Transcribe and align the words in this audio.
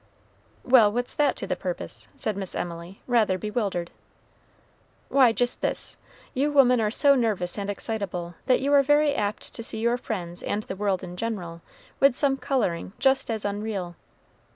"Well, 0.63 0.91
what's 0.91 1.13
that 1.13 1.35
to 1.35 1.45
the 1.45 1.55
purpose?" 1.55 2.07
said 2.15 2.35
Miss 2.35 2.55
Emily, 2.55 3.01
rather 3.05 3.37
bewildered. 3.37 3.91
"Why, 5.09 5.31
just 5.31 5.61
this: 5.61 5.95
you 6.33 6.51
women 6.51 6.81
are 6.81 6.89
so 6.89 7.13
nervous 7.13 7.55
and 7.59 7.69
excitable, 7.69 8.33
that 8.47 8.61
you 8.61 8.73
are 8.73 8.81
very 8.81 9.13
apt 9.13 9.53
to 9.53 9.61
see 9.61 9.77
your 9.77 9.97
friends 9.97 10.41
and 10.41 10.63
the 10.63 10.75
world 10.75 11.03
in 11.03 11.17
general 11.17 11.61
with 11.99 12.15
some 12.15 12.35
coloring 12.35 12.93
just 12.97 13.29
as 13.29 13.45
unreal. 13.45 13.95